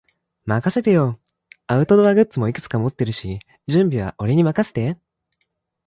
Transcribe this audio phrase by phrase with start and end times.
[0.45, 1.19] 任せてよ。
[1.67, 4.99] アウトドアグッズもいくつか持ってるし、準備は俺に任せて。